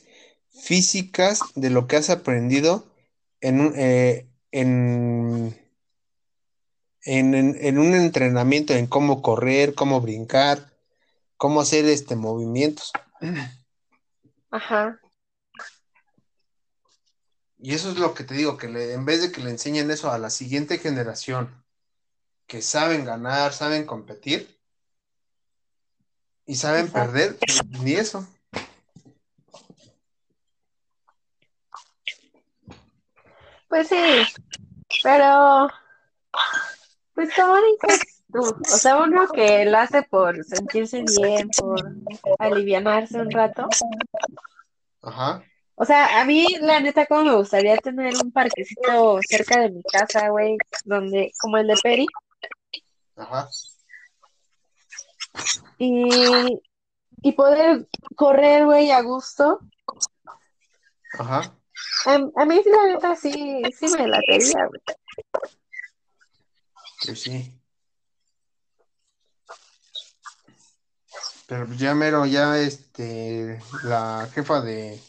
físicas 0.49 1.41
de 1.55 1.69
lo 1.69 1.87
que 1.87 1.97
has 1.97 2.09
aprendido 2.09 2.87
en 3.41 3.61
un, 3.61 3.73
eh, 3.75 4.27
en, 4.51 5.57
en, 7.05 7.33
en- 7.35 7.57
en 7.59 7.77
un 7.79 7.93
entrenamiento 7.93 8.73
en 8.73 8.87
cómo 8.87 9.21
correr, 9.21 9.73
cómo 9.75 10.01
brincar, 10.01 10.71
cómo 11.37 11.61
hacer 11.61 11.85
este 11.85 12.15
movimientos. 12.15 12.91
Ajá. 14.51 14.99
Y 17.57 17.73
eso 17.73 17.89
es 17.91 17.97
lo 17.97 18.13
que 18.13 18.23
te 18.23 18.33
digo, 18.33 18.57
que 18.57 18.67
le- 18.67 18.93
en 18.93 19.05
vez 19.05 19.21
de 19.21 19.31
que 19.31 19.41
le 19.41 19.49
enseñen 19.49 19.89
eso 19.91 20.11
a 20.11 20.17
la 20.17 20.29
siguiente 20.29 20.77
generación, 20.77 21.63
que 22.47 22.61
saben 22.61 23.05
ganar, 23.05 23.53
saben 23.53 23.85
competir 23.85 24.59
y 26.45 26.55
saben 26.55 26.85
Exacto. 26.87 27.11
perder, 27.11 27.39
ni 27.81 27.93
eso. 27.93 28.27
Pues 33.67 33.87
sí, 33.87 34.23
pero 35.03 35.69
pues 37.15 37.33
como 37.33 37.55
dices 37.55 38.23
tú, 38.31 38.41
o 38.41 38.77
sea, 38.77 38.97
uno 38.97 39.27
que 39.29 39.65
lo 39.65 39.77
hace 39.77 40.03
por 40.03 40.43
sentirse 40.43 41.03
bien, 41.17 41.49
por 41.57 41.81
alivianarse 42.39 43.19
un 43.19 43.31
rato. 43.31 43.67
Ajá. 45.01 45.43
O 45.75 45.85
sea, 45.85 46.21
a 46.21 46.25
mí 46.25 46.45
la 46.61 46.79
neta 46.79 47.05
como 47.05 47.23
me 47.23 47.35
gustaría 47.35 47.77
tener 47.77 48.13
un 48.23 48.31
parquecito 48.31 49.19
cerca 49.27 49.61
de 49.61 49.71
mi 49.71 49.81
casa, 49.83 50.29
güey, 50.29 50.57
donde 50.83 51.31
como 51.39 51.57
el 51.57 51.67
de 51.67 51.75
Peri 51.81 52.05
Ajá. 53.15 53.49
y 55.77 56.59
y 57.21 57.31
poder 57.31 57.87
correr, 58.15 58.65
güey, 58.65 58.91
a 58.91 59.01
gusto. 59.01 59.59
Ajá. 61.17 61.55
A, 62.05 62.13
a 62.13 62.45
mí 62.45 62.61
la 62.65 62.87
neta 62.87 63.15
sí 63.15 63.63
sí 63.77 63.87
me 63.97 64.07
latería, 64.07 64.67
güey. 64.67 64.81
Pues 67.03 67.21
sí. 67.21 67.59
Pero 71.47 71.71
ya 71.73 71.93
mero, 71.93 72.25
ya 72.25 72.57
este, 72.59 73.59
la 73.83 74.27
jefa 74.33 74.61
de 74.61 74.99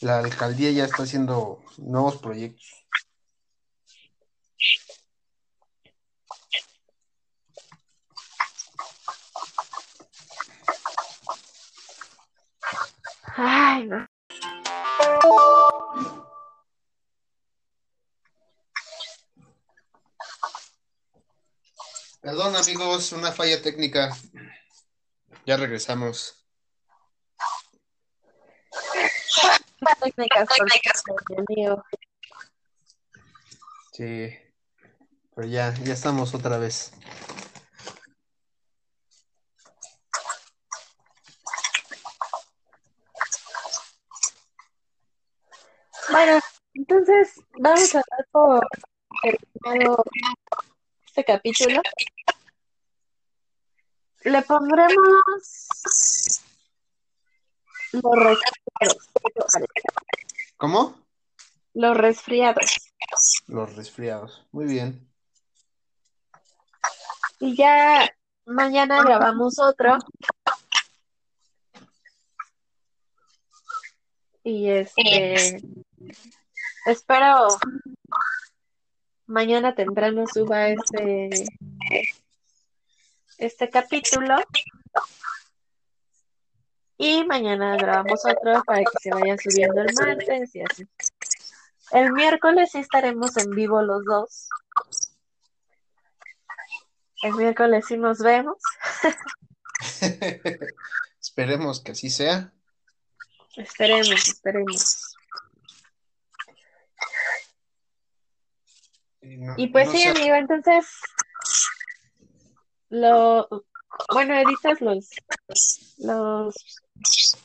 la 0.00 0.18
alcaldía 0.18 0.70
ya 0.70 0.84
está 0.84 1.04
haciendo 1.04 1.60
nuevos 1.78 2.16
proyectos. 2.16 2.81
Perdón, 22.42 22.60
amigos, 22.60 23.12
una 23.12 23.30
falla 23.30 23.62
técnica. 23.62 24.16
Ya 25.46 25.56
regresamos. 25.56 26.44
Técnicas 30.00 30.48
mi 31.28 31.36
amigo. 31.36 31.84
Sí. 33.92 34.36
Pero 35.36 35.46
ya, 35.46 35.72
ya 35.84 35.92
estamos 35.92 36.34
otra 36.34 36.58
vez. 36.58 36.90
Bueno, 46.10 46.40
entonces 46.74 47.40
vamos 47.60 47.94
a 47.94 47.98
dar 47.98 48.26
por 48.32 48.66
terminado 49.22 50.02
este 51.06 51.24
capítulo. 51.24 51.80
Le 54.24 54.42
pondremos 54.42 54.92
los 57.92 58.16
resfriados. 58.16 59.10
¿Cómo? 60.56 60.96
Los 61.74 61.96
resfriados. 61.96 62.92
Los 63.46 63.76
resfriados. 63.76 64.46
Muy 64.52 64.66
bien. 64.66 65.08
Y 67.40 67.56
ya 67.56 68.08
mañana 68.46 69.02
grabamos 69.02 69.58
otro. 69.58 69.98
Y 74.44 74.68
este, 74.70 75.60
espero 76.86 77.48
mañana 79.26 79.74
temprano 79.74 80.24
suba 80.32 80.68
este, 80.68 81.46
este 83.46 83.68
capítulo. 83.70 84.36
Y 86.98 87.24
mañana 87.24 87.76
grabamos 87.76 88.24
otro 88.24 88.62
para 88.64 88.80
que 88.80 88.90
se 89.00 89.10
vaya 89.10 89.36
subiendo 89.36 89.80
el 89.82 89.92
martes 89.94 90.54
y 90.54 90.62
así. 90.62 90.86
El 91.90 92.12
miércoles 92.12 92.70
sí 92.72 92.78
estaremos 92.78 93.36
en 93.36 93.50
vivo 93.50 93.82
los 93.82 94.04
dos. 94.04 94.48
El 97.22 97.34
miércoles 97.34 97.84
sí 97.88 97.96
nos 97.96 98.18
vemos. 98.18 98.56
Esperemos 101.20 101.82
que 101.82 101.92
así 101.92 102.10
sea. 102.10 102.52
Esperemos, 103.56 104.28
esperemos. 104.28 105.14
Y, 109.20 109.36
no- 109.38 109.54
Y 109.56 109.68
pues 109.68 109.86
no 109.86 109.92
sí, 109.92 110.02
sé- 110.02 110.08
amigo, 110.08 110.34
entonces 110.34 110.86
lo 112.92 113.48
bueno, 114.12 114.34
editas 114.34 114.80
los 114.80 115.10
los 115.98 116.54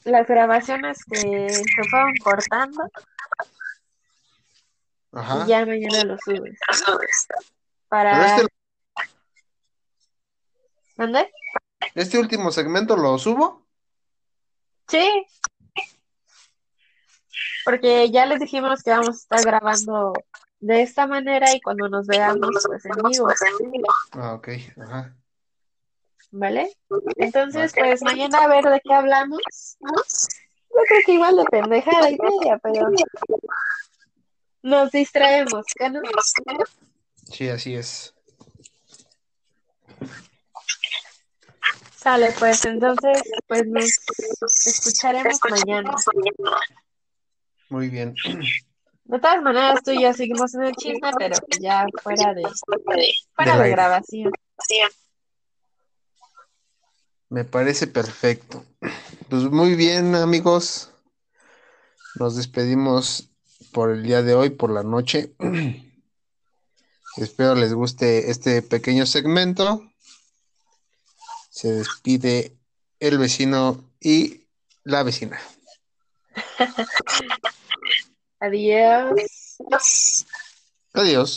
las 0.04 0.28
grabaciones 0.28 0.98
que 1.06 1.50
se 1.50 1.90
fueron 1.90 2.14
cortando 2.22 2.84
Ajá. 5.14 5.46
y 5.46 5.48
ya 5.48 5.66
mañana 5.66 6.04
los 6.04 6.20
subes. 6.24 6.60
Para 7.88 8.38
este, 10.98 11.32
este 11.96 12.20
último 12.20 12.52
segmento 12.52 12.98
lo 12.98 13.18
subo. 13.18 13.66
Sí. 14.90 15.10
Porque 17.64 18.12
ya 18.12 18.26
les 18.26 18.42
dijimos 18.42 18.84
que 18.84 18.92
vamos 18.92 19.10
a 19.10 19.12
estar 19.12 19.42
grabando 19.44 20.14
de 20.60 20.82
esta 20.82 21.08
manera 21.08 21.54
y 21.54 21.62
cuando 21.62 21.88
nos 21.88 22.06
veamos 22.06 22.50
pues 22.66 22.84
en 22.86 23.72
vivo. 23.72 23.88
Ah, 24.12 24.34
ok. 24.34 24.50
Ajá. 24.82 25.16
¿Vale? 26.32 26.72
Entonces, 27.18 27.74
pues 27.76 28.02
mañana 28.02 28.44
a 28.44 28.48
ver 28.48 28.66
de 28.66 28.82
qué 28.84 28.94
hablamos. 28.94 29.42
Yo 29.80 30.84
creo 30.88 31.02
que 31.06 31.14
igual 31.14 31.38
de 31.38 31.46
pendejada 31.46 32.10
y 32.10 32.18
media, 32.18 32.60
pero 32.62 32.88
nos 34.62 34.92
distraemos, 34.92 35.66
¿qué 35.76 35.90
no? 35.90 36.02
Sí, 37.32 37.50
así 37.50 37.76
es. 37.76 38.14
Sale, 41.96 42.34
pues 42.38 42.64
entonces, 42.66 43.22
pues 43.48 43.64
nos 43.68 44.68
escucharemos 44.68 45.40
mañana. 45.50 45.96
Muy 47.70 47.90
bien. 47.90 48.16
De 49.06 49.20
todas 49.20 49.42
maneras, 49.42 49.82
tú 49.84 49.92
y 49.92 50.04
yo 50.04 50.14
seguimos 50.14 50.54
en 50.56 50.64
el 50.64 50.76
chisme, 50.76 51.12
pero 51.18 51.36
ya 51.60 51.86
fuera 52.04 52.34
de, 52.34 52.44
fuera 53.36 53.58
de 53.58 53.64
aire. 53.64 53.70
grabación. 53.70 54.32
Me 57.30 57.44
parece 57.44 57.88
perfecto. 57.88 58.64
Pues 59.30 59.44
muy 59.44 59.76
bien, 59.76 60.16
amigos. 60.16 60.92
Nos 62.16 62.38
despedimos 62.38 63.30
por 63.74 63.92
el 63.92 64.04
día 64.04 64.22
de 64.22 64.34
hoy, 64.34 64.50
por 64.50 64.72
la 64.72 64.84
noche. 64.84 65.34
Espero 67.18 67.56
les 67.56 67.74
guste 67.74 68.32
este 68.32 68.62
pequeño 68.62 69.06
segmento. 69.06 69.92
Se 71.50 71.72
despide 71.72 72.56
el 73.00 73.18
vecino 73.18 73.84
y 74.00 74.46
la 74.84 75.04
vecina. 75.04 75.40
Adiós. 78.40 79.58
Adiós. 80.94 81.36